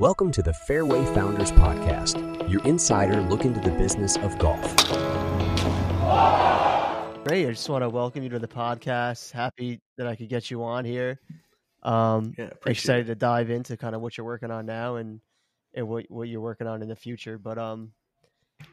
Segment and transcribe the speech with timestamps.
[0.00, 4.74] Welcome to the Fairway Founders Podcast, your insider look into the business of golf.
[7.26, 7.46] Great.
[7.46, 9.30] I just want to welcome you to the podcast.
[9.30, 11.20] Happy that I could get you on here.
[11.82, 15.20] Um, Yeah, appreciate excited to dive into kind of what you're working on now and
[15.74, 17.36] and what what you're working on in the future.
[17.36, 17.92] But um,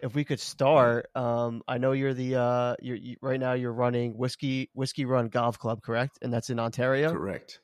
[0.01, 3.73] if we could start, um, I know you're the uh, you're you, right now you're
[3.73, 6.19] running whiskey Whisky Run Golf Club, correct?
[6.21, 7.11] And that's in Ontario.
[7.11, 7.59] Correct.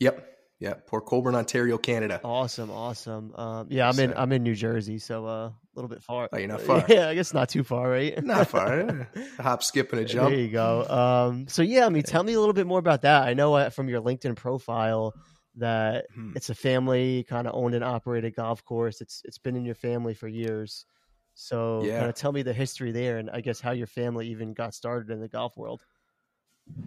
[0.00, 0.32] Yep.
[0.58, 0.74] Yeah.
[0.86, 2.20] Port Colborne, Ontario, Canada.
[2.24, 3.34] Awesome, awesome.
[3.34, 6.28] Um, yeah, I'm in I'm in New Jersey, so uh, a little bit far.
[6.32, 6.84] Oh, you're not far.
[6.88, 8.22] Yeah, I guess not too far, right?
[8.24, 9.08] Not far.
[9.38, 10.30] Hop, skip, and a jump.
[10.30, 10.86] There you go.
[10.88, 13.24] Um, so yeah, I mean, tell me a little bit more about that.
[13.24, 15.14] I know uh, from your LinkedIn profile
[15.56, 16.32] that Hmm.
[16.36, 19.00] it's a family kind of owned and operated golf course.
[19.00, 20.86] It's it's been in your family for years.
[21.34, 21.98] So Yeah.
[21.98, 24.72] kind of tell me the history there, and I guess how your family even got
[24.72, 25.82] started in the golf world.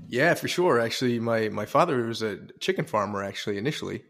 [0.08, 0.80] Yeah, for sure.
[0.80, 3.24] Actually, my my father was a chicken farmer.
[3.24, 4.04] Actually, initially,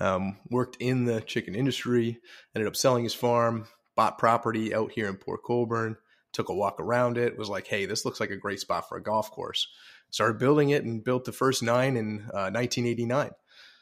[0.00, 2.18] um, worked in the chicken industry.
[2.54, 3.66] Ended up selling his farm,
[3.96, 5.96] bought property out here in Port Colborne.
[6.32, 7.38] Took a walk around it.
[7.38, 9.68] Was like, hey, this looks like a great spot for a golf course.
[10.10, 13.30] Started building it and built the first nine in uh, 1989.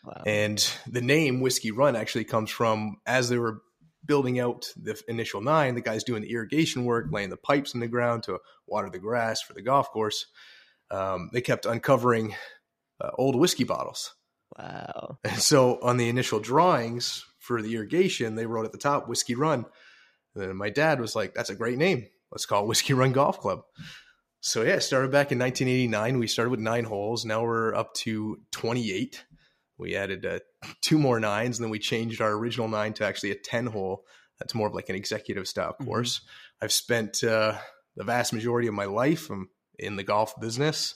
[0.04, 0.22] Wow.
[0.26, 3.62] And the name Whisky Run actually comes from as they were
[4.04, 7.80] building out the initial nine, the guys doing the irrigation work, laying the pipes in
[7.80, 10.26] the ground to water the grass for the golf course.
[10.92, 12.34] Um, they kept uncovering
[13.00, 14.14] uh, old whiskey bottles.
[14.58, 15.18] wow.
[15.24, 19.34] And so on the initial drawings for the irrigation, they wrote at the top Whisky
[19.34, 19.64] Run.
[20.34, 22.06] And then my dad was like, that's a great name.
[22.30, 23.62] Let's call it Whisky Run Golf Club.
[24.40, 26.18] So yeah, it started back in 1989.
[26.18, 27.24] We started with nine holes.
[27.24, 29.24] Now we're up to 28.
[29.78, 30.38] We added uh,
[30.80, 34.04] two more nines, and then we changed our original nine to actually a 10 hole.
[34.38, 35.86] That's more of like an executive style Mhm.
[35.86, 36.20] course.
[36.60, 37.58] I've spent uh,
[37.96, 40.94] the vast majority of my life um, in the golf business.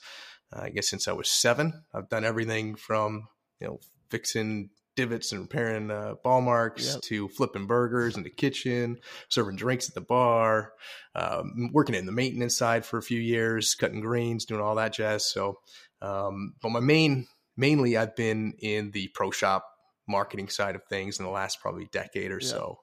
[0.53, 3.29] Uh, I guess since I was seven, I've done everything from
[3.61, 7.03] you know fixing divots and repairing uh, ball marks Yep.
[7.03, 8.97] to flipping burgers in the kitchen,
[9.29, 10.73] serving drinks at the bar,
[11.15, 14.95] um, working in the maintenance side for a few years, cutting greens, doing all that
[14.95, 15.27] jazz.
[15.31, 15.59] So,
[16.01, 17.27] um, but my main
[17.59, 19.67] mainly I've been in the pro shop
[20.09, 22.49] marketing side of things in the last probably decade or Yeah.
[22.49, 22.79] so.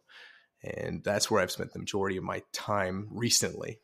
[0.64, 3.80] And that's where I've spent the majority of my time recently.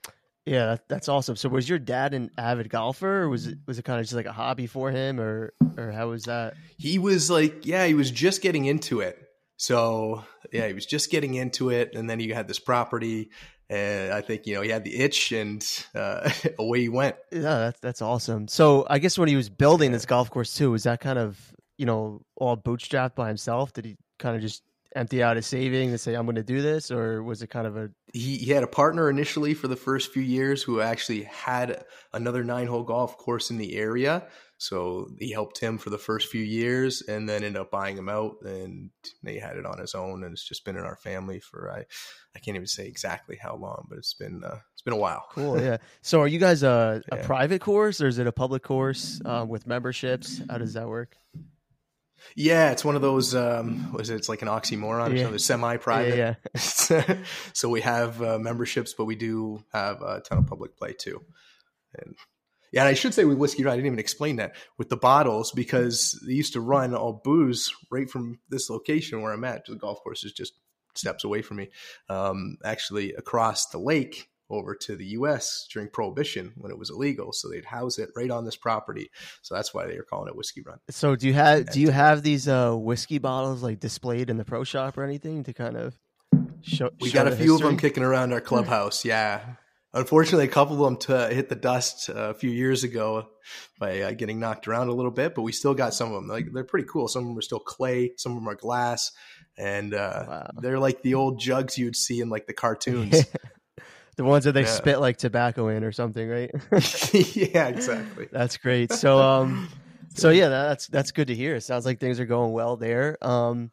[0.50, 1.36] Yeah, that, that's awesome.
[1.36, 4.16] So was your dad an avid golfer, or was it was it kind of just
[4.16, 6.56] like a hobby for him, or or how was that?
[6.78, 9.18] he was like yeah he was just getting into it
[9.58, 10.24] so
[10.54, 13.30] yeah he was just getting into it and then he had this property
[13.70, 17.42] and i think you know he had the itch and uh, away he went Yeah,
[17.42, 18.48] that's that's awesome.
[18.48, 21.38] So I guess when he was building this golf course too, was that kind of
[21.78, 23.74] you know all bootstrapped by himself?
[23.74, 24.64] Did he kind of just
[24.96, 27.68] empty out his savings and say, "I'm going to do this," or was it kind
[27.68, 31.24] of a he, he had a partner initially for the first few years who actually
[31.24, 31.84] had
[32.14, 34.28] another nine hole golf course in the area
[34.62, 38.10] so he helped him for the first few years and then ended up buying him
[38.10, 38.90] out and
[39.26, 41.86] he had it on his own and it's just been in our family for i
[42.36, 45.26] i can't even say exactly how long but it's been uh, it's been a while
[45.32, 45.62] cool?
[45.62, 45.78] yeah.
[46.02, 47.26] So are you guys a, a Yeah.
[47.26, 50.42] private course or is it a public course um, with memberships?
[50.50, 51.16] How does that work?
[52.36, 53.36] Yeah, it's one of those.
[53.36, 54.16] Um, was it?
[54.16, 55.24] It's like an oxymoron or Yeah.
[55.24, 55.40] something.
[55.40, 56.18] Semi-private.
[56.18, 56.36] Yeah,
[57.54, 61.22] so we have uh, memberships, but we do have a ton of public play too.
[61.98, 62.16] And
[62.72, 65.52] yeah, and I should say with whiskey I didn't even explain that with the bottles
[65.52, 69.66] because they used to run all booze right from this location where I'm at.
[69.66, 70.54] The golf course is just
[70.96, 71.70] steps away from me.
[72.10, 75.68] Um, actually, across the lake over to the U.S.
[75.72, 79.10] during Prohibition when it was illegal, so they'd house it right on this property.
[79.42, 80.80] So that's why they were calling it whiskey run.
[80.90, 84.46] So do you have do you have these uh, whiskey bottles like displayed in the
[84.46, 85.96] pro shop or anything to kind of
[86.62, 86.90] show?
[87.00, 89.06] We show got a few of them kicking around our clubhouse.
[89.06, 89.42] Yeah.
[89.92, 93.28] Unfortunately, a couple of them to hit the dust uh, a few years ago
[93.80, 96.28] by uh, getting knocked around a little bit, but we still got some of them.
[96.28, 97.08] Like they're pretty cool.
[97.08, 99.12] Some of them are still clay, some of them are glass,
[99.58, 100.50] and uh, Wow.
[100.62, 103.26] they're like the old jugs you'd see in like the cartoons.
[104.20, 104.76] The ones that they Yeah.
[104.76, 106.52] spit like tobacco in or something, right?
[107.14, 108.28] yeah, exactly.
[108.34, 108.92] That's great.
[108.92, 109.70] So um
[110.14, 111.56] so yeah, that's that's good to hear.
[111.56, 113.18] It sounds like things are going well there.
[113.22, 113.72] Um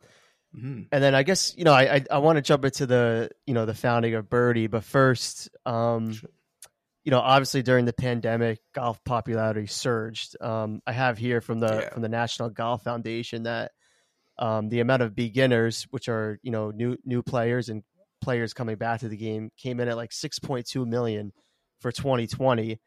[0.57, 0.87] Mhm.
[0.93, 3.55] and then I guess, you know, I I, I want to jump into the, you
[3.55, 6.31] know, the founding of Birrdi, but first um Sure.
[7.03, 10.41] you know, obviously during the pandemic, golf popularity surged.
[10.41, 11.89] Um, I have here from the Yeah.
[11.93, 13.73] from the National Golf Foundation that
[14.39, 17.83] um, the amount of beginners, which are you know new new players and
[18.27, 21.33] players coming back to the game, came in at like 6.2 million
[21.79, 22.81] for 2020.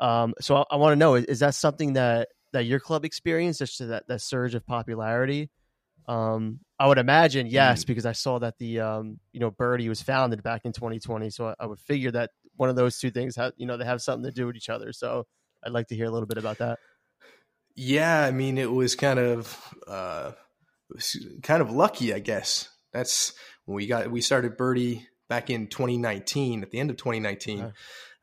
[0.00, 3.04] Um, so I, I want to know is, is that something that that your club
[3.04, 5.50] experienced, just that that surge of popularity?
[6.08, 10.02] Um, I would imagine yes, because I saw that the um, you know Birrdi was
[10.02, 13.36] founded back in 2020, so I, I would figure that one of those two things
[13.36, 14.92] have you know they have something to do with each other.
[14.92, 15.28] So
[15.64, 16.80] I'd like to hear a little bit about that.
[17.76, 20.32] Yeah, I mean, it was kind of uh,
[20.92, 23.34] was kind of lucky, I guess, That's
[23.64, 27.60] when we got we started Birrdi back in 2019 at the end of 2019.
[27.60, 27.70] Uh-huh.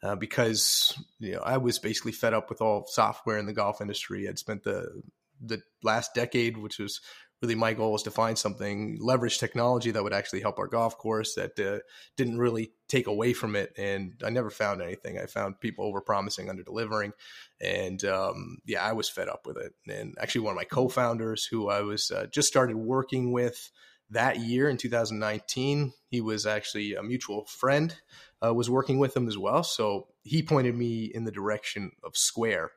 [0.02, 3.82] Uh, because you know I was basically fed up with all software in the golf
[3.82, 4.30] industry.
[4.30, 5.02] I'd spent the
[5.42, 7.02] the last decade, which was
[7.42, 10.98] really my goal was to find something leverage technology that would actually help our golf
[10.98, 11.80] course that uh,
[12.18, 16.02] didn't really take away from it and i never found anything i found people over
[16.02, 17.14] promising under delivering
[17.62, 21.46] and um, yeah i was fed up with it and actually one of my co-founders
[21.46, 23.72] who i was uh, just started working with
[24.12, 27.96] that year in 2019 he was actually a mutual friend
[28.44, 29.64] uh, was working with him as well.
[29.64, 32.72] So he pointed me in the direction of square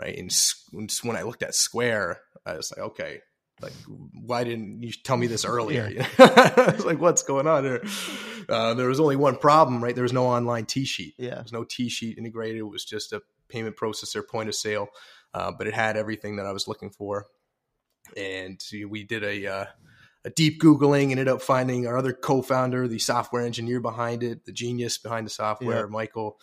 [0.00, 0.16] right?
[0.18, 0.30] And
[1.02, 3.20] when i looked at square i was like okay
[3.62, 3.72] like
[4.12, 5.88] why didn't you tell me this earlier?
[5.88, 6.06] Yeah.
[6.18, 7.82] i was like what's going on here?
[8.48, 9.94] Uh, there was only one problem right?
[9.94, 11.14] There was no online tee sheet.
[11.18, 11.36] Yeah.
[11.36, 12.58] There was no tee sheet integrated.
[12.58, 14.88] It was just a payment processor point of sale
[15.34, 17.26] uh, but it had everything that i was looking for.
[18.16, 19.68] And we did a uh, a
[20.30, 24.98] deep googling ended up finding our other co-founder the software engineer behind it the genius
[24.98, 25.90] behind the software yeah.
[25.90, 26.38] michael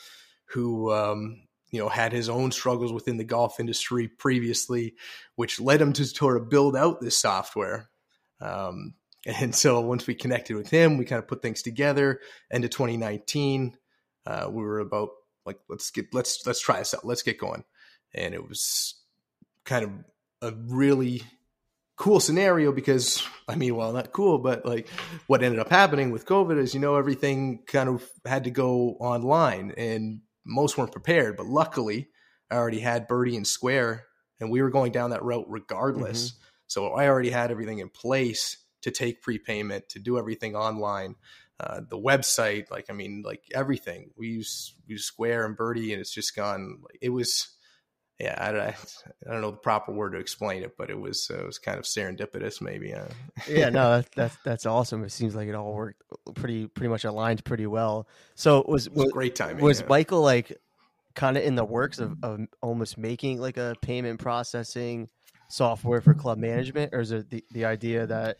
[0.53, 1.41] who um,
[1.73, 4.95] you know had his own struggles within the golf industry previously,
[5.35, 7.89] which led him to sort of build out this software.
[8.39, 8.93] Um,
[9.25, 12.19] and so once we connected with him, we kind of put things together.
[12.51, 13.75] End of 2019,
[14.25, 15.09] uh, we were about
[15.45, 17.05] like let's get let's let's try this out.
[17.05, 17.63] Let's get going.
[18.13, 18.95] And it was
[19.65, 19.91] kind of
[20.41, 21.23] a really
[21.95, 24.89] cool scenario because I mean, well, not cool, but like
[25.27, 28.97] what ended up happening with COVID is, you know, everything kind of had to go
[28.99, 32.09] online and most weren't prepared, but luckily
[32.49, 34.05] I already had Birrdi and Square,
[34.39, 36.31] and we were going down that route regardless.
[36.31, 36.39] Mm-hmm.
[36.67, 41.15] So I already had everything in place to take prepayment, to do everything online.
[41.59, 44.11] Uh, the website, like I mean, like everything.
[44.17, 46.81] We use we use Square and Birrdi, and it's just gone.
[47.01, 47.49] It was,
[48.19, 48.75] yeah, I, I,
[49.27, 51.57] I don't know the proper word to explain it, but it was uh, it was
[51.57, 52.93] kind of serendipitous, maybe.
[52.93, 53.05] Uh.
[53.49, 55.03] yeah, no, that's, that's that's awesome.
[55.03, 56.01] It seems like it all worked
[56.35, 58.07] pretty pretty much aligned pretty well.
[58.35, 59.63] So was, was, was great timing.
[59.63, 59.87] Was yeah.
[59.89, 60.57] Michael like
[61.15, 65.09] kind of in the works of, of almost making like a payment processing
[65.47, 68.37] software for club management, or is it the, the idea that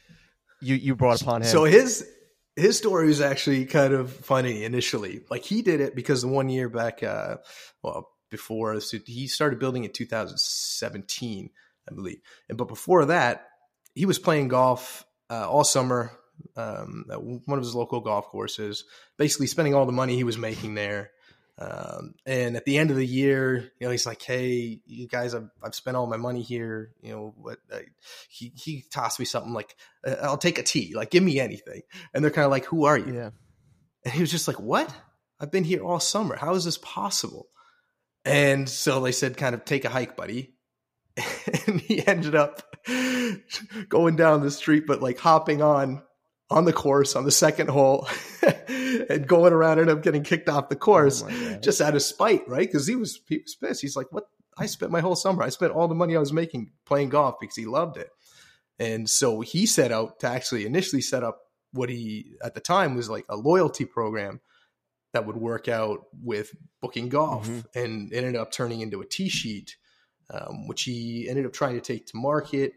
[0.61, 1.47] you you brought upon him?
[1.47, 2.07] So his
[2.55, 5.21] his story was actually kind of funny initially.
[5.29, 7.37] Like he did it because the one year back, uh,
[7.81, 11.49] well, before so he started building in 2017,
[11.89, 12.19] I believe.
[12.49, 13.47] And but before that,
[13.95, 16.11] he was playing golf uh, all summer
[16.57, 18.85] um, at one of his local golf courses,
[19.17, 21.11] basically spending all the money he was making there.
[21.59, 25.35] Um, and at the end of the year, you know, he's like, "Hey, you guys,
[25.35, 26.91] I've, I've spent all my money here.
[27.01, 27.79] You know, what?" Uh,
[28.27, 29.75] he he tossed me something like,
[30.05, 30.93] uh, "I'll take a tee.
[30.95, 31.83] Like, give me anything."
[32.13, 33.29] And they're kind of like, "Who are you?" Yeah.
[34.03, 34.93] And he was just like, "What?
[35.39, 36.35] I've been here all summer.
[36.35, 37.47] How is this possible?"
[38.25, 40.55] And so they said, "Kind of take a hike, buddy."
[41.67, 42.75] and he ended up
[43.89, 46.01] going down the street, but like hopping on
[46.49, 48.07] on the course on the second hole
[49.09, 52.47] and going around and up getting kicked off the course oh just out of spite,
[52.47, 52.67] right?
[52.67, 53.81] Because he was he was pissed.
[53.81, 54.25] He's like, "What?
[54.57, 55.43] I spent my whole summer.
[55.43, 58.09] I spent all the money I was making playing golf because he loved it."
[58.79, 61.39] And so he set out to actually initially set up
[61.71, 64.39] what he at the time was like a loyalty program
[65.13, 66.51] that would work out with
[66.81, 67.79] booking golf, mm-hmm.
[67.79, 69.77] and ended up turning into a tee sheet,
[70.33, 72.73] um, which he ended up trying to take to market.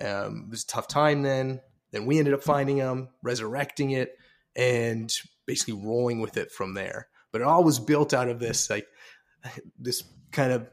[0.00, 1.60] Um, it was a tough time then.
[1.90, 4.16] Then we ended up finding him, resurrecting it,
[4.54, 5.12] and
[5.46, 7.08] basically rolling with it from there.
[7.32, 8.86] But it all was built out of this like
[9.78, 10.68] this kind of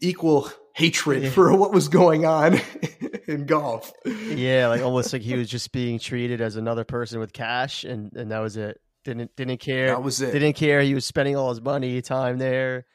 [0.00, 1.30] equal hatred yeah.
[1.30, 2.60] for what was going on
[3.28, 3.92] in golf.
[4.04, 8.12] Yeah, like almost like he was just being treated as another person with cash, and
[8.16, 8.80] and that was it.
[9.04, 9.88] Didn't didn't care.
[9.88, 10.32] That was it.
[10.32, 10.80] Didn't care.
[10.80, 12.86] He was spending all his money, time there,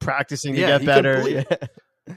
[0.00, 1.28] practicing to yeah, get better.
[1.28, 1.44] Yeah.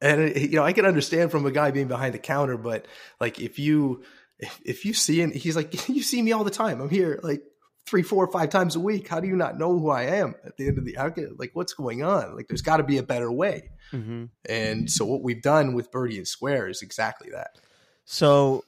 [0.00, 2.84] And you know, I can understand from a guy being behind the counter, but
[3.20, 4.04] like if you
[4.38, 6.82] if, if you see and he's like, you see me all the time.
[6.82, 7.42] I'm here like
[7.86, 9.08] three, four, five times a week.
[9.08, 10.96] How do you not know who I am at the end of the
[11.38, 12.36] like what's going on?
[12.36, 13.70] Like there's got to be a better way.
[13.92, 14.24] Mm-hmm.
[14.46, 17.58] And so what we've done with Birrdi and Square is exactly that.
[18.04, 18.64] So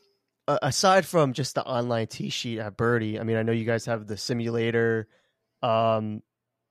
[0.48, 3.64] uh, aside from just the online tee sheet at Birrdi, I mean, I know you
[3.64, 5.08] guys have the simulator,
[5.62, 6.22] um,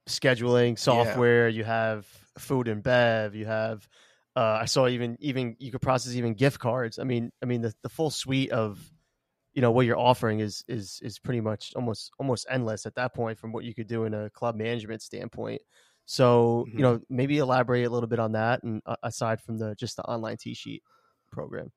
[0.08, 1.50] scheduling software.
[1.50, 1.58] Yeah.
[1.58, 3.36] You have food and bev.
[3.36, 3.88] You have
[4.36, 7.00] uh, I saw even even you could process even gift cards.
[7.00, 8.79] I mean, I mean the, the full suite of
[9.53, 13.13] you know what you're offering is is is pretty much almost almost endless at that
[13.13, 15.62] point from what you could do in a club management standpoint.
[16.05, 16.77] So mm-hmm.
[16.77, 19.96] you know maybe elaborate a little bit on that, and uh, aside from the just
[19.96, 20.84] the online tee sheet
[21.36, 21.72] program?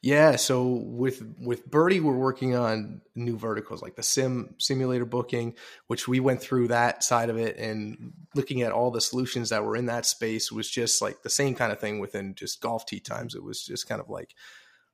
[0.00, 5.56] Yeah, so with with Birrdi, we're working on new verticals like the sim simulator booking,
[5.88, 9.64] which we went through that side of it, and looking at all the solutions that
[9.64, 12.86] were in that space was just like the same kind of thing within just golf
[12.86, 13.34] tee times.
[13.34, 14.36] It was just kind of like,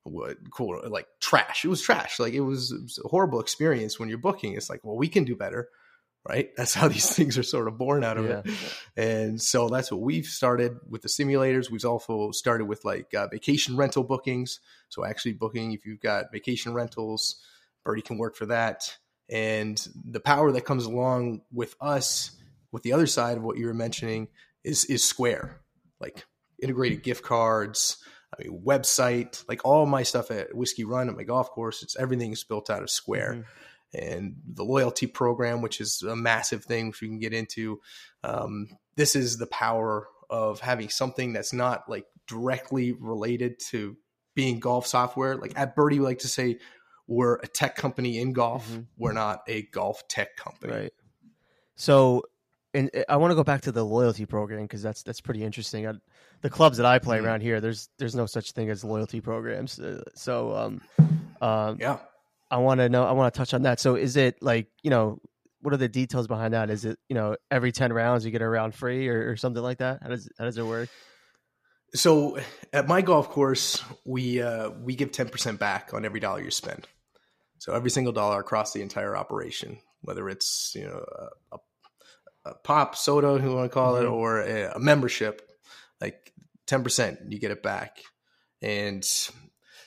[0.04, 1.64] what cool like trash.
[1.64, 2.18] It was trash.
[2.18, 4.54] Like it was, it was a horrible experience when you're booking.
[4.54, 5.68] It's like, well, we can do better
[6.28, 6.50] right?
[6.56, 8.42] That's how these things are sort of born out of Yeah.
[8.44, 8.50] it.
[8.96, 11.70] And so that's what we've started with the simulators.
[11.70, 14.60] We've also started with like uh, vacation rental bookings.
[14.88, 17.36] So actually booking if you've got vacation rentals,
[17.86, 18.96] Birrdi can work for that.
[19.28, 22.30] And the power that comes along with us,
[22.72, 24.28] with the other side of what you were mentioning,
[24.62, 25.60] is is Square,
[26.00, 26.24] like
[26.62, 27.98] integrated gift cards.
[28.38, 31.96] I mean, website, like all my stuff at Whisky Run at my golf course, it's
[31.96, 33.44] everything is built out of Square Mhm.
[33.94, 37.80] And the loyalty program, which is a massive thing, which we can get into.
[38.22, 43.96] Um, this is the power of having something that's not like directly related to
[44.34, 45.36] being golf software.
[45.36, 46.58] Like at Birrdi, we like to say
[47.06, 48.68] we're a tech company in golf.
[48.68, 48.86] Mhm.
[48.96, 50.72] We're not a golf tech company.
[50.72, 50.92] Right.
[51.76, 52.22] So,
[52.72, 55.44] and uh, I want to go back to the loyalty program because that's that's pretty
[55.44, 55.86] interesting.
[55.86, 55.92] I,
[56.40, 57.24] the clubs that I play Mhm.
[57.24, 59.78] around here, there's there's no such thing as loyalty programs.
[59.78, 60.80] Uh, so, um,
[61.40, 61.98] um, Yeah.
[62.54, 63.04] I want to know.
[63.04, 63.80] I want to touch on that.
[63.80, 65.18] So, is it like you know,
[65.60, 66.70] what are the details behind that?
[66.70, 69.62] Is it you know every ten rounds you get a round free or, or something
[69.62, 69.98] like that?
[70.02, 70.88] How does how does it work?
[71.94, 72.38] So
[72.72, 76.52] at my golf course, we uh, we give ten percent back on every dollar you
[76.52, 76.86] spend.
[77.58, 81.04] So every single dollar across the entire operation, whether it's you know
[81.52, 81.58] a,
[82.44, 84.12] a, pop soda, who you want to call it, Mhm.
[84.12, 85.42] or a, a membership,
[86.00, 86.32] like
[86.68, 87.98] ten percent, you get it back.
[88.62, 89.04] And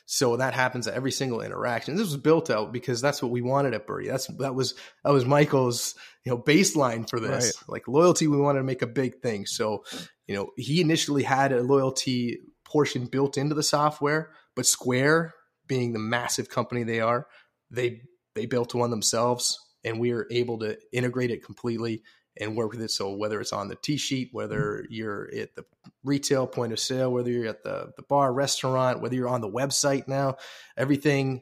[0.10, 1.96] so that happens at every single interaction.
[1.96, 4.08] This was built out because that's what we wanted at Birrdi.
[4.08, 4.74] That's that was
[5.04, 7.62] that was Michael's you know baseline for this.
[7.68, 9.46] Like loyalty, we wanted to make a big thing.
[9.46, 9.84] So
[10.26, 15.34] you know he initially had a loyalty portion built into the software, but Square,
[15.68, 17.28] being the massive company they are,
[17.70, 22.02] they they built one themselves, and we are able to integrate it completely
[22.40, 22.92] and work with it.
[22.92, 24.94] So whether it's on the tee sheet, whether mm-hmm.
[24.94, 25.66] you're at the
[26.04, 29.50] retail point of sale, whether you're at the, the bar, restaurant, whether you're on the
[29.50, 30.38] website now,
[30.76, 31.42] everything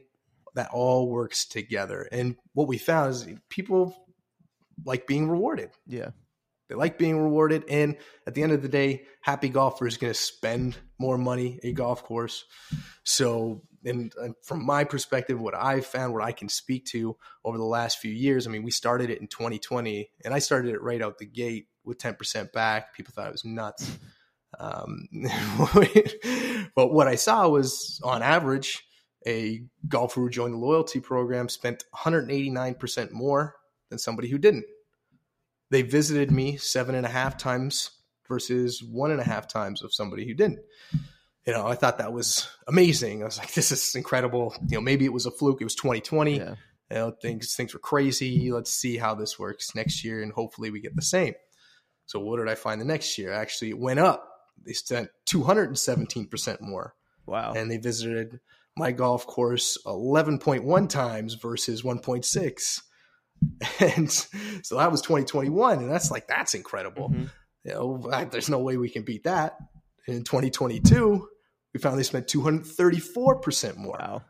[0.54, 2.08] that all works together.
[2.10, 3.94] And what we found is people
[4.84, 5.70] like being rewarded.
[5.86, 6.10] Yeah.
[6.68, 7.64] They like being rewarded.
[7.68, 11.60] And at the end of the day, happy golfer is going to spend more money
[11.62, 12.44] at a golf course.
[13.04, 17.56] So, and, and from my perspective, what I've found, what I can speak to over
[17.56, 20.82] the last few years, I mean, we started it in 2020 and I started it
[20.82, 22.94] right out the gate with 10% back.
[22.94, 23.98] People thought it was nuts.
[24.58, 25.08] Um,
[26.74, 28.84] but what I saw was on average,
[29.26, 33.54] a golfer who joined the loyalty program spent 189% more
[33.88, 34.64] than somebody who didn't.
[35.70, 37.90] They visited me seven and a half times
[38.28, 40.60] versus one and a half times of somebody who didn't.
[41.46, 43.22] You know, I thought that was amazing.
[43.22, 44.54] I was like, this is incredible.
[44.68, 45.60] You know, maybe it was a fluke.
[45.60, 46.38] It was 2020.
[46.38, 46.54] Yeah.
[46.90, 48.50] You know, things things were crazy.
[48.52, 51.34] Let's see how this works next year, and hopefully we get the same.
[52.06, 53.32] So what did I find the next year?
[53.32, 54.28] Actually, it went up.
[54.64, 56.94] They spent 217 percent more,
[57.26, 57.54] Wow.
[57.54, 58.38] and they visited
[58.76, 62.80] my golf course 11.1 times versus 1.6.
[63.80, 67.10] And so that was 2021, and that's like that's incredible.
[67.10, 67.30] Mhm.
[67.64, 69.56] You know, there's no way we can beat that.
[70.06, 71.28] In 2022,
[71.76, 74.22] we found they spent 234 percent more Wow.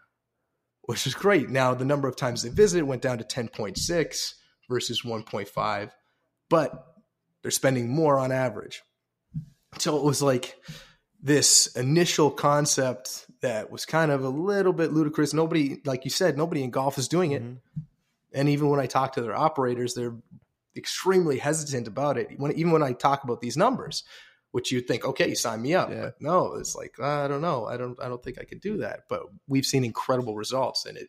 [0.82, 1.48] which is great.
[1.48, 4.34] Now the number of times they visited went down to 10.6
[4.68, 5.90] versus 1.5,
[6.50, 6.86] but
[7.42, 8.82] they're spending more on average.
[9.78, 10.56] So it was like
[11.22, 15.32] this initial concept that was kind of a little bit ludicrous.
[15.32, 17.42] Nobody, like you said, nobody in golf is doing it.
[17.44, 17.58] Mhm.
[18.32, 20.16] And even when I talk to their operators, they're
[20.76, 22.38] extremely hesitant about it.
[22.40, 24.02] When, even when I talk about these numbers,
[24.56, 25.90] which you'd think, okay, you sign me up.
[25.90, 26.00] Yeah.
[26.00, 27.66] But no, it's like, I don't know.
[27.66, 29.00] I don't, I don't think I could do that.
[29.06, 31.08] But we've seen incredible results and it,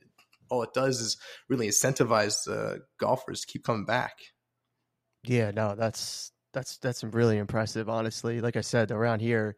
[0.49, 1.15] all it does is
[1.47, 4.17] really incentivize uh, golfers to keep coming back.
[5.23, 8.41] Yeah, no, that's that's that's really impressive, honestly.
[8.41, 9.55] Like I said, around here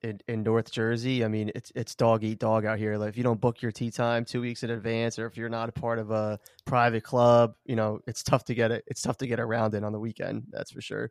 [0.00, 2.96] in, in North Jersey, I mean, it's it's dog eat dog out here.
[2.96, 5.50] Like if you don't book your tee time two weeks in advance, or if you're
[5.50, 8.84] not a part of a private club, you know, it's tough to get it.
[8.86, 10.44] It's tough to get around it on the weekend.
[10.50, 11.10] That's for sure.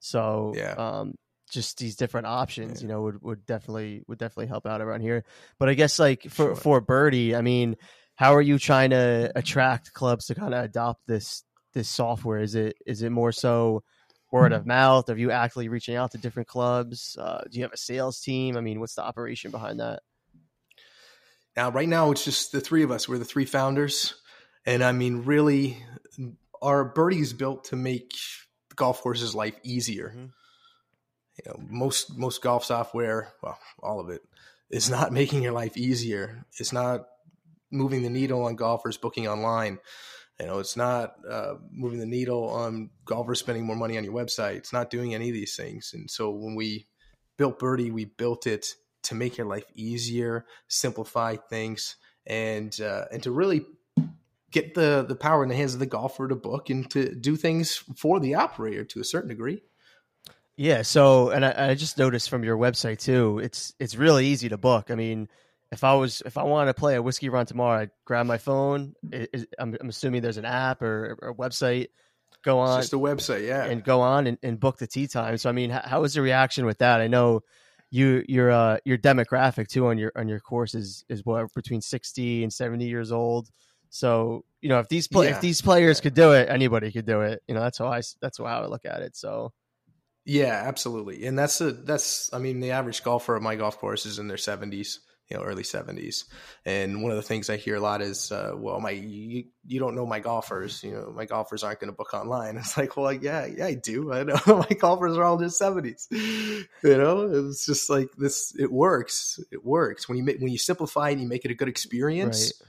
[0.00, 0.74] So, Yeah.
[0.74, 1.14] um,
[1.48, 2.86] just these different options, Yeah.
[2.86, 5.24] you know, would, would definitely would definitely help out around here.
[5.58, 6.56] But I guess like for Sure.
[6.56, 7.76] for Birrdi, I mean,
[8.14, 12.40] how are you trying to attract clubs to kind of adopt this this software?
[12.40, 13.82] Is it is it more so
[14.30, 15.08] word of mouth?
[15.08, 17.16] Are you actively reaching out to different clubs?
[17.18, 18.56] Uh, do you have a sales team?
[18.56, 20.00] I mean, what's the operation behind that?
[21.56, 23.08] Now, right now, it's just the three of us.
[23.08, 24.14] We're the three founders.
[24.66, 25.82] And I mean, really,
[26.62, 28.12] our Birrdi's built to make
[28.76, 30.14] golf course's life easier.
[30.16, 30.30] Mhm.
[31.44, 34.22] You know, most most golf software, well, all of it,
[34.70, 36.44] is not making your life easier.
[36.58, 37.06] It's not
[37.70, 39.78] moving the needle on golfers booking online.
[40.40, 44.14] You know, it's not uh, moving the needle on golfers spending more money on your
[44.14, 44.56] website.
[44.56, 45.92] It's not doing any of these things.
[45.94, 46.86] And so when we
[47.36, 53.22] built Birrdi, we built it to make your life easier, simplify things, and uh, and
[53.22, 53.64] to really
[54.50, 57.36] get the the power in the hands of the golfer to book and to do
[57.36, 59.62] things for the operator to a certain degree.
[60.58, 60.82] Yeah.
[60.82, 64.58] So, and I, I just noticed from your website too, it's it's really easy to
[64.58, 64.90] book.
[64.90, 65.28] I mean,
[65.70, 68.38] if I was if I wanted to play a whiskey run tomorrow, I'd grab my
[68.38, 68.94] phone.
[69.12, 71.88] It, it, I'm, I'm, assuming there's an app or, or a website.
[72.42, 75.06] Go on, it's just a website, yeah, and go on and, and book the tee
[75.06, 75.38] time.
[75.38, 77.00] So, I mean, how, how was the reaction with that?
[77.00, 77.42] I know
[77.90, 81.80] you your uh your demographic too on your on your course is is what between
[81.80, 83.48] 60 and 70 years old
[83.88, 85.34] so you know if these play, yeah.
[85.34, 88.02] if these players could do it anybody could do it you know that's how i
[88.20, 89.52] that's how i look at it so
[90.28, 91.24] yeah, absolutely.
[91.24, 94.28] And that's a that's I mean the average golfer at my golf course is in
[94.28, 94.98] their 70s,
[95.30, 96.24] you know, early 70s.
[96.66, 99.80] And one of the things I hear a lot is uh, well, my you, you
[99.80, 102.56] don't know my golfers, you know, my golfers aren't going to book online.
[102.58, 104.12] It's like, well, yeah, yeah, I do.
[104.12, 106.08] I know my golfers are all in their 70s.
[106.10, 109.40] You know, it's just like this it works.
[109.50, 110.10] It works.
[110.10, 112.52] When you make when you simplify and you make it a good experience.
[112.60, 112.68] Right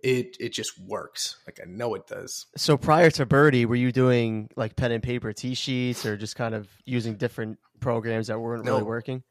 [0.00, 1.36] it it just works.
[1.46, 2.46] Like I know it does.
[2.56, 6.36] So prior to Birrdi, were you doing like pen and paper tee sheets or just
[6.36, 8.72] kind of using different programs that weren't no.
[8.72, 9.22] really working?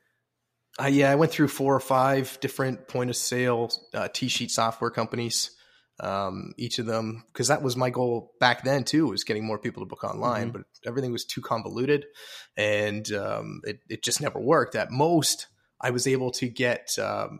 [0.79, 4.51] Uh, yeah, I went through four or five different point of sale uh, tee sheet
[4.51, 5.51] software companies.
[5.99, 9.57] Um, each of them, because that was my goal back then too, was getting more
[9.57, 10.57] people to book online, mm-hmm.
[10.57, 12.05] but everything was too convoluted,
[12.55, 14.75] and um, it it just never worked.
[14.75, 15.47] At most,
[15.81, 17.39] I was able to get um,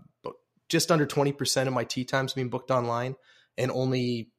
[0.70, 3.16] just under 20% of my tee times being booked online
[3.58, 4.32] and only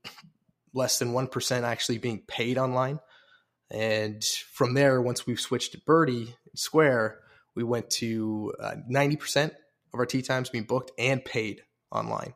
[0.74, 3.00] less than 1% actually being paid online.
[3.70, 7.18] And from there, once we've switched to Birdie Square,
[7.54, 9.46] we went to uh, 90%
[9.92, 12.34] of our tee times being booked and paid online.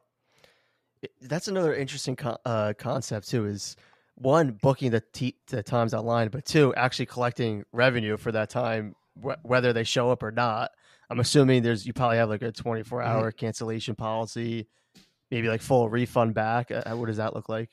[1.20, 3.46] That's another interesting co- uh, concept too.
[3.46, 3.76] Is
[4.14, 8.94] one booking the t- the times online, but two actually collecting revenue for that time,
[9.20, 10.70] wh- whether they show up or not.
[11.12, 13.08] I'm assuming there's you probably have like a 24 mm-hmm.
[13.08, 13.38] hour mm-hmm.
[13.38, 14.66] cancellation policy,
[15.30, 16.70] maybe like full refund back.
[16.70, 17.70] Uh, what does that look like?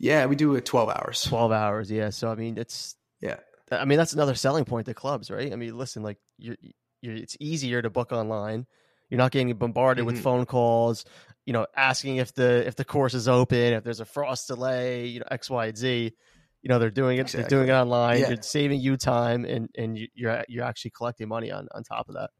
[0.00, 1.22] Yeah, we do it 12 hours.
[1.22, 2.10] 12 hours, yeah.
[2.10, 3.36] So I mean, it's yeah.
[3.70, 5.52] I mean, that's another selling point to clubs, right?
[5.52, 6.56] I mean, listen, like you're,
[7.02, 8.66] you're it's easier to book online.
[9.08, 10.14] You're not getting bombarded mm-hmm.
[10.14, 11.04] with phone calls,
[11.46, 15.06] you know, asking if the if the course is open, if there's a frost delay,
[15.06, 16.12] you know, X, Y, and Z
[16.62, 17.40] you know they're doing it exactly.
[17.40, 18.28] they're doing it online yeah.
[18.28, 22.14] you're saving you time and and you're you're actually collecting money on on top of
[22.14, 22.30] that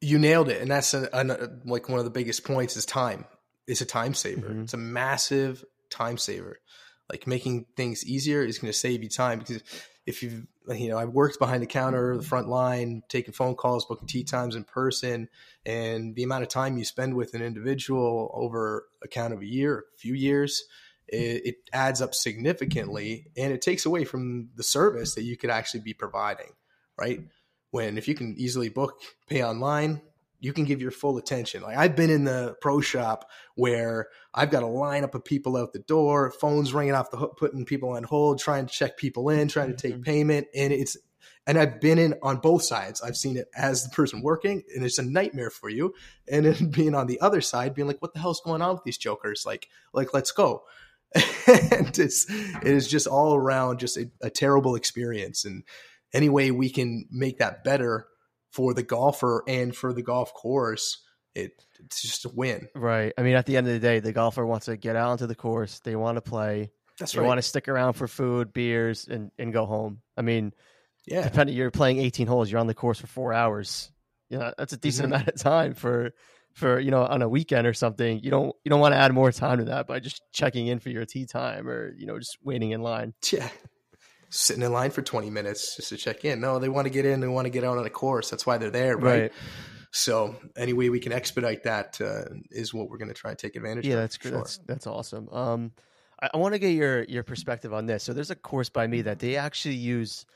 [0.00, 3.24] you nailed it and that's a, a, like one of the biggest points is time
[3.66, 4.62] it's a time saver mm-hmm.
[4.62, 6.58] it's a massive time saver
[7.10, 9.62] like making things easier is going to save you time because
[10.06, 13.86] if you've you know i've worked behind the counter the front line taking phone calls
[13.86, 15.28] booking tee times in person
[15.64, 19.46] and the amount of time you spend with an individual over a count of a
[19.46, 20.64] year a few years
[21.08, 25.50] it, it adds up significantly and it takes away from the service that you could
[25.50, 26.52] actually be providing,
[26.98, 27.20] right?
[27.70, 30.00] When if you can easily book, pay online,
[30.40, 31.62] you can give your full attention.
[31.62, 35.72] Like I've been in the pro shop where I've got a lineup of people out
[35.72, 39.28] the door, phones ringing off the hook, putting people on hold, trying to check people
[39.30, 40.02] in, trying to take mm-hmm.
[40.02, 40.96] payment, and it's
[41.46, 43.00] and I've been in on both sides.
[43.00, 45.94] I've seen it as the person working, and it's a nightmare for you,
[46.30, 48.84] and then being on the other side, being like, "What the hell's going on with
[48.84, 50.62] these jokers?" Like, like let's go
[51.46, 55.44] and it's it is just all around just a, a, terrible experience.
[55.44, 55.64] And
[56.12, 58.06] any way we can make that better
[58.50, 61.02] for the golfer and for the golf course,
[61.34, 62.68] it it's just a win.
[62.74, 63.12] Right.
[63.16, 65.26] I mean, at the end of the day, the golfer wants to get out onto
[65.26, 65.80] the course.
[65.80, 66.70] They want to play.
[66.98, 67.26] That's they right.
[67.26, 70.02] want to stick around for food, beers, and and go home.
[70.16, 70.52] I mean,
[71.06, 71.22] yeah.
[71.22, 72.50] Depending, you're playing 18 holes.
[72.50, 73.90] You're on the course for four hours.
[74.28, 75.14] You know, that's a decent mm-hmm.
[75.14, 76.12] amount of time for
[76.58, 79.12] for you know on a weekend or something you don't you don't want to add
[79.12, 82.18] more time to that by just checking in for your tee time or you know
[82.18, 83.14] just waiting in line.
[83.32, 83.48] Yeah.
[84.30, 86.40] Sitting in line for 20 minutes just to check in.
[86.40, 88.28] No they want to get in they want to get out on a course.
[88.28, 89.32] That's why they're there right, right.
[89.90, 93.38] so any way we can expedite that uh, is what we're going to try and
[93.38, 94.38] take advantage yeah of that's good sure.
[94.38, 95.28] that's, that's awesome.
[95.30, 95.72] Um
[96.20, 98.02] I, I want to get your your perspective on this.
[98.02, 100.26] So there's a course by me that they actually use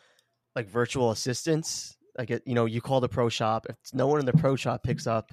[0.54, 1.96] like virtual assistants.
[2.16, 3.66] Like it, you know you call the pro shop.
[3.68, 5.32] If no one in the pro shop picks up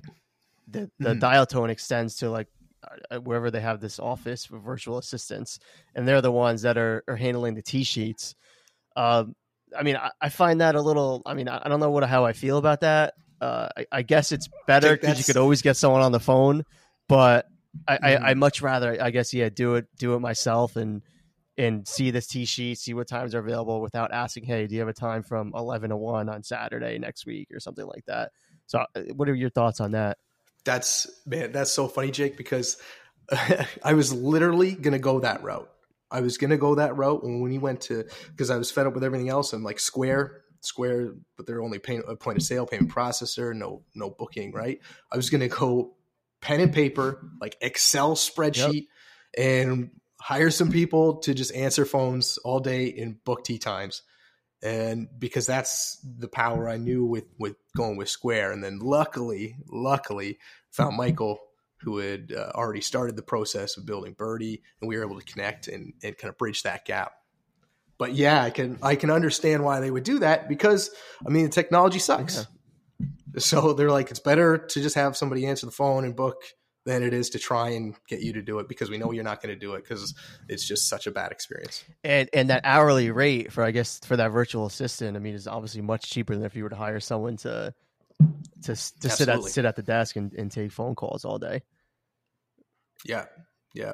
[0.70, 1.20] the the mm-hmm.
[1.20, 2.48] dial tone extends to like
[2.84, 5.60] uh, uh, wherever they have this office for virtual assistants,
[5.96, 8.36] and they're the ones that are, are handling the tee sheets.
[8.96, 9.36] Um,
[9.78, 11.22] I mean, I, I, find that a little.
[11.26, 13.14] I mean, I, I, don't know what how I feel about that.
[13.42, 16.64] Uh, I, I, guess it's better because you could always get someone on the phone,
[17.08, 17.46] but
[17.88, 18.00] I, mm.
[18.04, 21.02] I, I much rather, I guess, yeah, do it do it myself and
[21.58, 24.80] and see this tee sheet, see what times are available without asking, hey, do you
[24.80, 28.32] have a time from eleven to one on Saturday next week or something like that.
[28.68, 30.18] So, uh, what are your thoughts on that?
[30.66, 32.78] That's man, that's so funny, Jake, because
[33.84, 35.70] I was literally gonna go that route.
[36.12, 38.94] I was gonna go that route when, we went to because I was fed up
[38.94, 42.66] with everything else and like Square Square, but they're only paying a point of sale
[42.66, 44.80] payment processor, no no booking, right?
[45.12, 45.96] I was gonna go
[46.42, 48.84] pen and paper, like Excel spreadsheet, yep.
[49.38, 49.92] and
[50.22, 54.02] hire some people to just answer phones all day in book tee times.
[54.62, 59.56] And because that's the power I knew with with going with Square, and then luckily,
[59.72, 60.38] luckily,
[60.72, 61.40] found Michael
[61.84, 65.26] who had uh, already started the process of building Birrdi, and we were able to
[65.26, 67.14] connect and, and kind of bridge that gap
[68.00, 70.90] but yeah, I can I can understand why they would do that because
[71.24, 72.38] I mean the technology sucks.
[72.38, 72.46] Yeah.
[73.38, 76.42] So they're like, it's better to just have somebody answer the phone and book
[76.90, 79.24] than it is to try and get you to do it because we know you're
[79.24, 80.16] not going to do it because
[80.48, 81.84] it's just such a bad experience.
[82.04, 85.48] And and that hourly rate for I guess for that virtual assistant, I mean, is
[85.48, 87.74] obviously much cheaper than if you were to hire someone to
[88.64, 91.62] to to sit at sit at the desk and, and take phone calls all day.
[93.06, 93.26] Yeah,
[93.74, 93.94] yeah.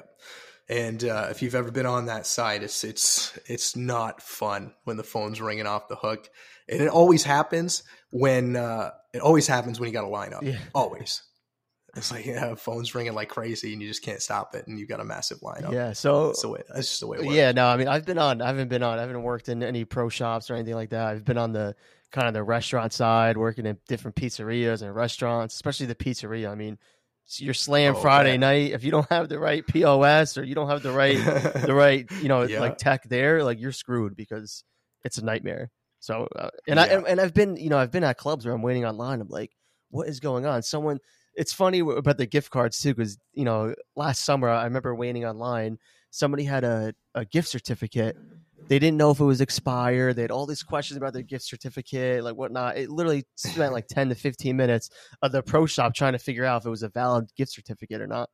[0.67, 4.97] And uh, if you've ever been on that side, it's it's it's not fun when
[4.97, 6.27] the phone's ringing off the hook,
[6.67, 10.41] and it always happens when uh, it always happens when you got a lineup.
[10.41, 10.57] Yeah.
[10.73, 11.21] Always.
[11.95, 14.89] It's like yeah, phone's ringing like crazy, and you just can't stop it, and you've
[14.89, 15.71] got a massive lineup.
[15.71, 17.17] Yeah, so that's, the way, that's just the way.
[17.17, 17.35] It works.
[17.35, 19.63] Yeah, no, I mean, I've been on, I haven't been on, I haven't worked in
[19.63, 21.07] any pro shops or anything like that.
[21.07, 21.75] I've been on the
[22.11, 26.49] kind of the restaurant side, working in different pizzerias and restaurants, especially the pizzeria.
[26.49, 26.77] I mean,
[27.37, 28.39] your slam oh, Friday man.
[28.41, 28.71] night.
[28.71, 32.09] If you don't have the right POS or you don't have the right the right
[32.21, 32.59] you know yeah.
[32.59, 34.63] like tech there, like you're screwed because
[35.03, 35.71] it's a nightmare.
[35.99, 36.83] So uh, and yeah.
[36.83, 39.21] I and, and I've been you know I've been at clubs where I'm waiting online.
[39.21, 39.51] I'm like,
[39.89, 40.61] what is going on?
[40.61, 40.99] Someone.
[41.35, 45.25] It's funny about the gift cards too, because you know last summer I remember waiting
[45.25, 45.77] online.
[46.11, 48.15] Somebody had a, a gift certificate
[48.67, 50.15] they didn't know if it was expired.
[50.15, 52.77] They had all these questions about their gift certificate, like whatnot.
[52.77, 54.89] It literally spent like 10 to 15 minutes
[55.21, 58.01] of the pro shop trying to figure out if it was a valid gift certificate
[58.01, 58.29] or not.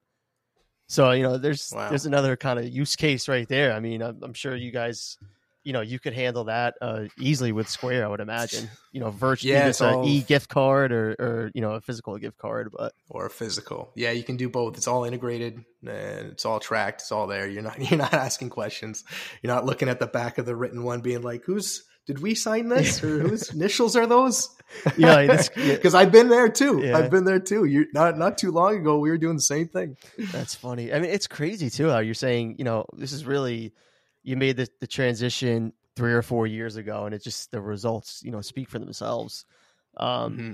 [0.87, 1.89] So, you know, there's wow.
[1.89, 3.73] there's another kind of use case right there.
[3.73, 5.17] I mean, I'm, I'm sure you guys
[5.63, 8.69] you know you could handle that uh, easily with Square, I would imagine.
[8.91, 12.17] You know, virtually yeah, it's an e gift card or or you know a physical
[12.17, 13.91] gift card, but or a physical.
[13.95, 14.77] Yeah, you can do both.
[14.77, 17.01] It's all integrated and it's all tracked.
[17.01, 17.47] It's all there.
[17.47, 19.03] You're not you're not asking questions.
[19.41, 22.35] You're not looking at the back of the written one, being like, "Who's did we
[22.35, 24.49] sign this or whose initials are those?"
[24.97, 26.81] Yeah, because I've been there too.
[26.83, 26.97] Yeah.
[26.97, 27.65] I've been there too.
[27.65, 29.97] You not not too long ago, we were doing the same thing.
[30.31, 30.93] That's funny.
[30.93, 32.55] I mean, it's crazy too how you're saying.
[32.57, 33.73] You know, this is really
[34.23, 38.21] you made the, the transition three or four years ago, and it just the results,
[38.23, 39.45] you know, speak for themselves.
[39.97, 40.53] Um, mm-hmm.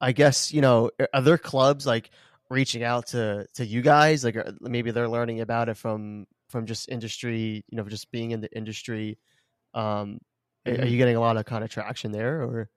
[0.00, 2.10] I guess you know, are there clubs like
[2.50, 4.24] reaching out to to you guys?
[4.24, 8.40] Like maybe they're learning about it from from just industry, you know, just being in
[8.40, 9.18] the industry.
[9.72, 10.20] Um,
[10.66, 10.82] mm-hmm.
[10.82, 12.70] Are you getting a lot of kind of traction there, or?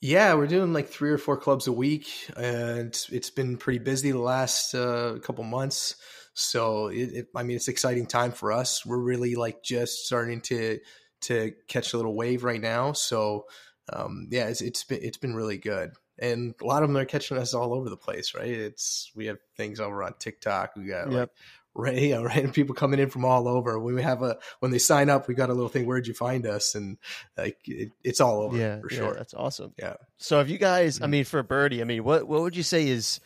[0.00, 4.10] Yeah, we're doing like three or four clubs a week, and it's been pretty busy
[4.10, 5.96] the last uh, couple months.
[6.34, 8.84] So it, it, I mean, it's exciting time for us.
[8.84, 10.80] We're really like just starting to
[11.22, 12.92] to catch a little wave right now.
[12.92, 13.46] So
[13.92, 17.04] um, yeah, it's, it's been it's been really good, and a lot of them are
[17.04, 18.34] catching us all over the place.
[18.34, 18.48] Right?
[18.48, 20.76] It's we have things over on TikTok.
[20.76, 21.20] We got yep.
[21.20, 21.30] like
[21.74, 23.78] right, you know, random people coming in from all over.
[23.78, 25.86] When we have a when they sign up, we got a little thing.
[25.86, 26.74] Where'd you find us?
[26.74, 26.98] And
[27.36, 28.56] like it, it's all over.
[28.56, 29.08] Yeah, for sure.
[29.08, 29.74] Yeah, that's awesome.
[29.78, 29.94] Yeah.
[30.18, 31.10] So if you guys, I mm-hmm.
[31.10, 33.20] mean, for Birrdi, I mean, what what would you say is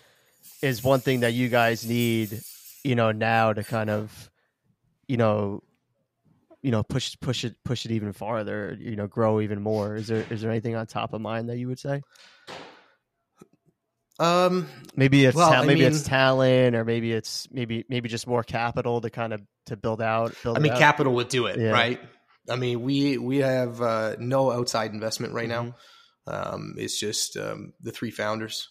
[0.63, 2.41] is one thing that you guys need
[2.89, 4.31] you know, now to kind of,
[5.07, 5.63] you know,
[6.63, 9.95] you know, push push it push it even farther, you know, grow even more.
[9.95, 12.01] Is there is there anything on top of mind that you would say?
[14.19, 18.27] Um, maybe it's well, ta- maybe mean, it's talent, or maybe it's maybe maybe just
[18.27, 20.35] more capital to kind of to build out.
[20.43, 20.79] Build I mean, out.
[20.79, 21.73] capital would do it, yeah.
[21.73, 22.01] right?
[22.49, 25.73] I mean, we we have uh, no outside investment right mm-hmm.
[26.27, 26.43] now.
[26.55, 28.71] Um, it's just um, the three founders,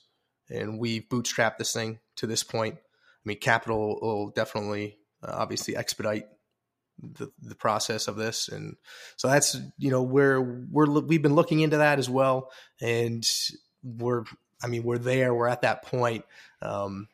[0.50, 2.80] and we've bootstrapped this thing to this point.
[3.28, 6.28] I mean, capital will definitely, uh, obviously, expedite
[6.98, 8.78] the, the process of this, and
[9.18, 13.28] so that's you know where we're we've been looking into that as well, and
[13.84, 14.24] we're
[14.64, 16.24] I mean we're there, we're at that point,
[16.62, 17.10] um,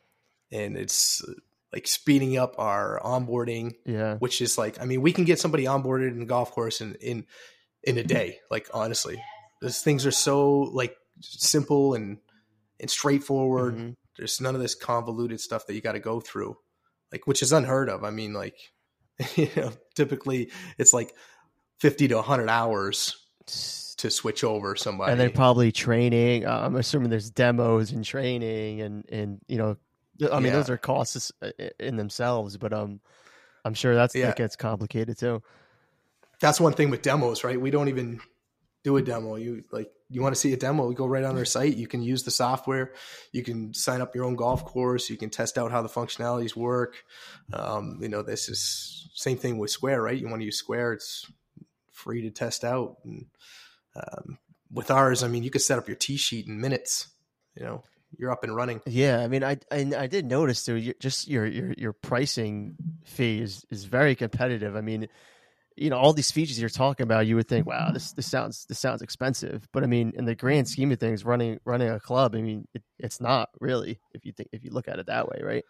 [0.52, 1.20] and it's
[1.72, 5.64] like speeding up our onboarding, yeah, which is like I mean we can get somebody
[5.64, 7.26] onboarded in a golf course in in
[7.82, 9.20] in a day, like honestly,
[9.60, 12.18] those things are so like simple and
[12.78, 13.74] and straightforward.
[13.74, 16.56] Mm-hmm there's none of this convoluted stuff that you got to go through,
[17.12, 18.04] like which is unheard of.
[18.04, 18.56] I mean, like
[19.36, 21.14] you know, typically it's like
[21.78, 23.16] fifty to hundred hours
[23.98, 26.46] to switch over somebody, and then probably training.
[26.46, 29.76] Uh, I'm assuming there's demos and training, and and you know,
[30.30, 30.52] I mean, yeah.
[30.52, 33.00] those are costs uh, in themselves, but um,
[33.64, 34.26] I'm sure that's yeah.
[34.26, 35.42] that gets complicated too.
[36.40, 37.60] That's one thing with demos, right?
[37.60, 38.20] We don't even
[38.82, 39.36] do a demo.
[39.36, 41.76] You like you want to see a demo, you go right on their site.
[41.76, 42.92] You can use the software.
[43.32, 45.10] You can sign up your own golf course.
[45.10, 47.02] You can test out how the functionalities work.
[47.52, 50.16] Um, you know, this is same thing with Square, right?
[50.16, 51.26] You want to use Square, it's
[51.90, 52.98] free to test out.
[53.04, 53.26] And
[53.96, 54.38] um,
[54.72, 57.08] with ours, I mean, you could set up your tee sheet in minutes.
[57.56, 57.82] You know,
[58.16, 58.82] you're up and running.
[58.86, 60.94] Yeah, I mean, I I, I did notice too.
[61.00, 64.76] Just your your your pricing fee is is very competitive.
[64.76, 65.08] I mean,
[65.76, 68.64] you know, all these features you're talking about, you would think, wow, this this sounds
[68.66, 69.68] this sounds expensive.
[69.72, 72.68] But I mean, in the grand scheme of things, running running a club, I mean,
[72.74, 75.64] it, it's not really if you think if you look at it that way, right?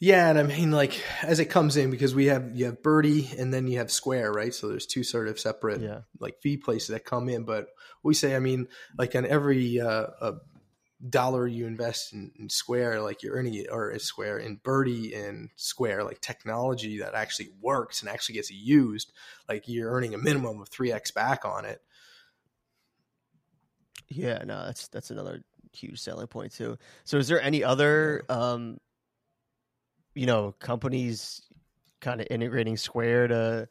[0.00, 3.36] Yeah, and I mean, like as it comes in, because we have you have Birrdi
[3.38, 4.54] and then you have square, right?
[4.54, 6.00] So there's two sort of separate Yeah.
[6.20, 7.44] like fee places that come in.
[7.44, 7.66] But
[8.04, 10.06] we say, I mean, like on every uh,
[11.06, 15.50] dollar you invest in, in square, like you're earning it, or square in Birrdi and
[15.56, 19.12] square, like technology that actually works and actually gets used,
[19.48, 21.80] like you're earning a minimum of three x back on it.
[24.08, 26.78] Yeah, no, that's that's another huge selling point too.
[27.04, 28.78] So, is there any other, um,
[30.14, 31.42] you know, companies
[32.00, 33.68] kind of integrating Square to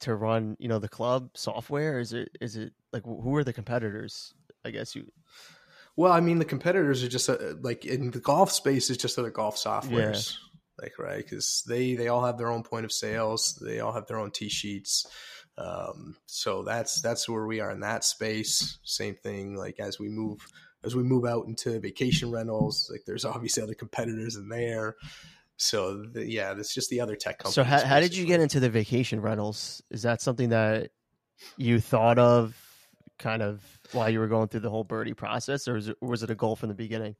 [0.00, 1.98] to run, you know, the club software?
[1.98, 4.32] Is it is it like who are the competitors?
[4.64, 5.10] I guess you.
[5.96, 9.18] Well, I mean, the competitors are just uh, like in the golf space is just
[9.18, 10.36] other golf softwares,
[10.80, 14.06] like right because they they all have their own point of sales, they all have
[14.06, 15.06] their own tee sheets.
[15.58, 18.78] Um, so that's that's where we are in that space.
[18.82, 20.46] Same thing, like as we move
[20.84, 24.96] as we move out into vacation rentals, like there's obviously other competitors in there.
[25.56, 27.54] So the, yeah, that's just the other tech companies.
[27.54, 29.82] So, how, how did you get into the vacation rentals?
[29.90, 30.90] Is that something that
[31.58, 32.56] you thought of,
[33.20, 36.22] kind of while you were going through the whole Birrdi process, or was it, was
[36.24, 37.14] it a goal from the beginning?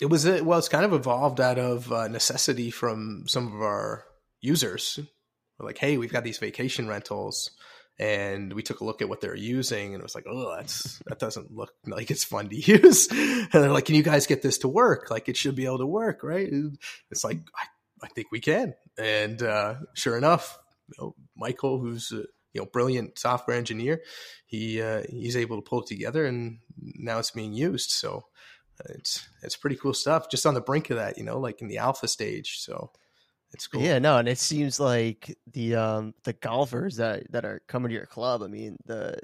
[0.00, 3.62] It was a, well, it's kind of evolved out of uh, necessity from some of
[3.62, 4.04] our
[4.40, 4.98] users.
[5.58, 7.50] We're like, hey, we've got these vacation rentals,
[7.98, 11.00] and we took a look at what they're using, and it was like, oh, that's
[11.06, 13.06] that doesn't look like it's fun to use.
[13.10, 15.10] and they're like, can you guys get this to work?
[15.10, 16.50] Like, it should be able to work, right?
[17.10, 17.66] It's like, I,
[18.06, 22.66] I think we can, and uh, sure enough, you know, Michael, who's a you know
[22.72, 24.02] brilliant software engineer,
[24.46, 27.90] he uh, he's able to pull it together, and now it's being used.
[27.90, 28.24] So
[28.88, 30.30] it's it's pretty cool stuff.
[30.30, 32.58] Just on the brink of that, you know, like in the alpha stage.
[32.58, 32.90] So
[33.52, 33.82] it's cool.
[33.82, 37.94] Yeah, no, and it seems like the um the golfers that that are coming to
[37.94, 38.42] your club.
[38.42, 39.18] I mean, the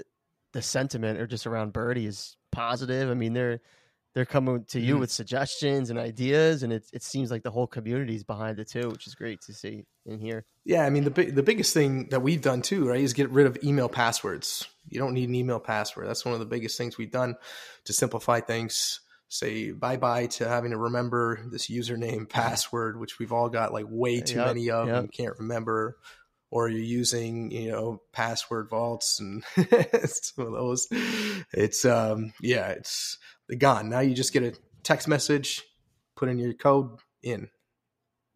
[0.52, 3.10] the sentiment or just around Birrdi is positive.
[3.10, 3.60] I mean, they're
[4.18, 5.00] they're coming to you Mhm.
[5.00, 8.66] with suggestions and ideas, and it it seems like the whole community is behind it
[8.66, 10.44] too, which is great to see and hear.
[10.64, 13.30] Yeah, I mean the big the biggest thing that we've done too, right, is get
[13.30, 14.66] rid of email passwords.
[14.88, 16.08] You don't need an email password.
[16.08, 17.36] That's one of the biggest things we've done
[17.84, 18.98] to simplify things.
[19.28, 23.86] Say bye bye to having to remember this username password, which we've all got like
[23.88, 24.96] way too Yep, many of yep.
[24.98, 25.96] and can't remember.
[26.50, 30.88] Or you're using, you know, password vaults and it's one of those.
[31.52, 33.16] It's um yeah, it's
[33.56, 33.88] gone.
[33.88, 35.62] Now you just get a text message,
[36.16, 37.48] put in your code in.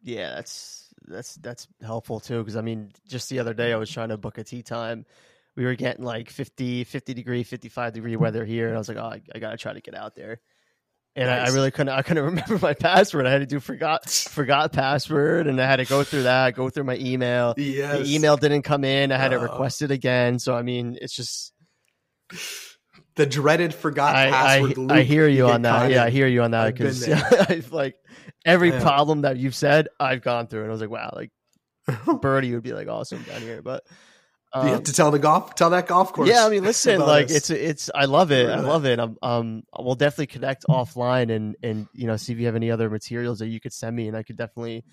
[0.01, 3.89] Yeah, that's that's that's helpful too because I mean, just the other day I was
[3.89, 5.05] trying to book a tee time.
[5.55, 8.97] We were getting like 50, 50 degree, 55 degree weather here, and I was like,
[8.97, 10.41] oh, I, I got to try to get out there.
[11.15, 11.93] And I, I really couldn't.
[11.93, 13.27] I couldn't remember my password.
[13.27, 16.69] I had to do forgot forgot password, and I had to go through that, go
[16.71, 17.53] through my email.
[17.55, 17.99] Yes.
[17.99, 19.11] The email didn't come in.
[19.11, 19.43] I had to Oh.
[19.43, 20.39] request it again.
[20.39, 21.53] So I mean, it's just
[23.15, 24.91] the dreaded forgot I I, password loop.
[24.91, 25.91] I hear you on that.
[25.91, 27.07] Yeah, I hear you on that because.
[27.07, 27.95] I've like
[28.45, 28.81] every Yeah.
[28.81, 31.31] problem that you've said, I've gone through, and I was like, wow, like
[31.87, 33.83] Birrdi would be like awesome down here, but.
[34.55, 36.29] you Um, have to tell the golf, tell that golf course.
[36.29, 37.31] yeah, I mean, listen, like us.
[37.35, 38.47] it's it's I love it.
[38.49, 38.99] I love it.
[38.99, 42.69] I'm um we'll definitely connect offline and and you know see if you have any
[42.69, 44.85] other materials that you could send me, and I could definitely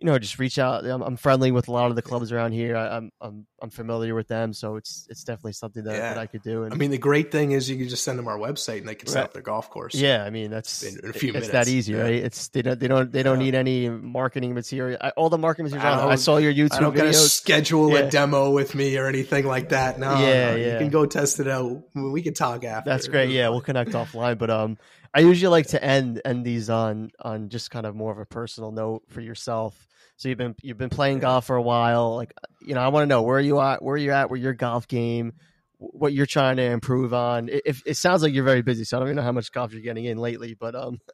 [0.00, 0.84] you know just reach out.
[0.84, 2.76] I'm, I'm friendly with a lot of the clubs around here.
[2.76, 6.14] I, I'm I'm familiar with them, so it's it's definitely something that, Yeah.
[6.14, 6.62] that I could do.
[6.64, 8.88] And I mean, the great thing is you can just send them our website and
[8.88, 9.24] they can set Right.
[9.24, 9.94] up their golf course.
[9.94, 12.02] yeah, I mean that's In- in a few it's that easy, Yeah.
[12.02, 12.14] right?
[12.24, 13.44] It's they don't they don't they don't Yeah.
[13.46, 14.98] need any marketing material.
[15.00, 16.02] I, all the marketing materials.
[16.02, 16.08] I.
[16.08, 19.70] I saw your YouTube I don't gotta schedule a demo with me or anything like
[19.70, 19.98] that.
[19.98, 20.72] No, Yeah, no, yeah.
[20.74, 21.82] you can go test it out.
[21.94, 22.88] We can talk after.
[22.88, 23.30] That's great.
[23.30, 24.38] Yeah, we'll connect offline.
[24.38, 24.78] But um,
[25.14, 28.26] I usually like to end end these on on just kind of more of a
[28.26, 29.74] personal note for yourself.
[30.16, 32.16] So you've been you've been playing golf for a while.
[32.16, 34.54] Like you know, I want to know where you at, where you're at where your
[34.54, 35.32] golf game,
[35.78, 37.48] what you're trying to improve on.
[37.50, 39.52] I- If it sounds like you're very busy, so I don't even know how much
[39.52, 40.54] golf you're getting in lately.
[40.54, 40.98] But um,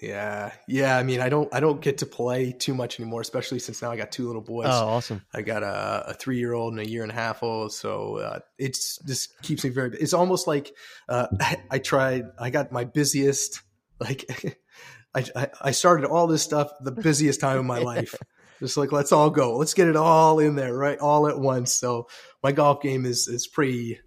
[0.00, 0.96] Yeah, yeah.
[0.96, 3.90] I mean, I don't, I don't get to play too much anymore, especially since now
[3.90, 4.68] I got two little boys.
[4.68, 5.22] oh, awesome.
[5.34, 7.72] I got a, a three year old and a year and a half old.
[7.72, 9.96] So uh, it's just keeps me very.
[9.98, 10.72] It's almost like
[11.08, 11.26] uh,
[11.70, 12.26] I tried.
[12.38, 13.60] I got my busiest.
[13.98, 14.24] Like
[15.18, 18.14] I, I I started all this stuff the busiest time of my life.
[18.60, 19.56] Just like let's all go.
[19.56, 20.98] Let's get it all in there, right?
[20.98, 21.72] All at once.
[21.74, 22.08] So
[22.42, 23.98] my golf game is is pretty.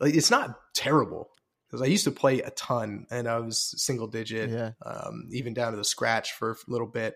[0.00, 1.28] Like it's not terrible
[1.66, 4.70] because I used to play a ton and I was single digit Yeah.
[4.86, 7.14] um, even down to the scratch for a little bit.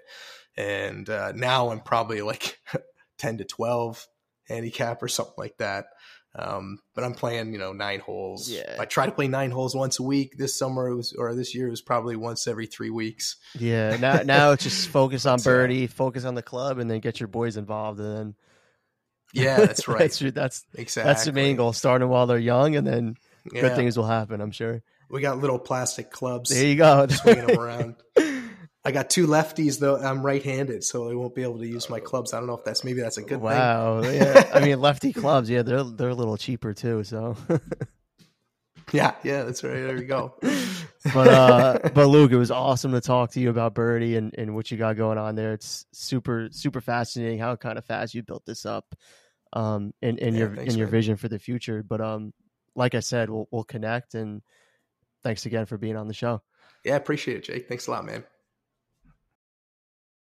[0.57, 2.59] And uh, now I'm probably like
[3.19, 4.07] 10 to 12
[4.49, 5.87] handicap or something like that.
[6.35, 8.49] Um, but I'm playing, you know, nine holes.
[8.51, 8.77] Yeah.
[8.81, 10.39] I try to play nine holes once a week.
[10.39, 13.37] This summer it was, or this year it was probably once every three weeks.
[13.59, 13.97] Yeah.
[13.99, 17.21] Now, now it's just focus on So- Birrdi, focus on the club, and then get
[17.21, 18.35] your boys involved, and then
[19.35, 19.99] Yeah, that's right.
[19.99, 21.09] that's that's exactly.
[21.11, 21.73] that's the main goal.
[21.75, 23.17] Starting while they're young, and then
[23.53, 23.61] Yeah.
[23.63, 24.41] good things will happen.
[24.41, 24.83] I'm sure.
[25.11, 26.49] We got little plastic clubs.
[26.49, 27.07] There you go.
[27.09, 27.97] swinging them around.
[28.85, 29.97] I got two lefties though.
[29.97, 32.35] I'm right-handed, so I won't be able to use my clubs.
[32.35, 34.03] I don't know if that's maybe that's a good wow.
[34.11, 34.51] Yeah.
[34.53, 35.49] I mean, lefty clubs.
[35.49, 37.05] Yeah, they're they're a little cheaper too.
[37.05, 37.37] So.
[38.93, 39.73] Yeah, yeah, that's right.
[39.73, 40.35] There you go.
[41.15, 44.55] but uh, but Luke, it was awesome to talk to you about Birrdi and and
[44.55, 45.55] what you got going on there.
[45.55, 48.95] It's super super fascinating how kind of fast you built this up,
[49.55, 50.93] um, and and Yeah, your thanks, and your man.
[50.93, 51.83] vision for the future.
[51.83, 52.35] But um,
[52.75, 54.43] like I said, we'll we'll connect and
[55.23, 56.43] thanks again for being on the show.
[56.85, 57.69] yeah, appreciate it, Jake.
[57.69, 58.25] Thanks a lot, man.